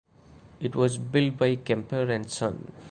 It 0.59 0.75
was 0.75 0.97
built 0.97 1.37
by 1.37 1.57
Kemper 1.57 2.11
and 2.11 2.27
Son. 2.27 2.71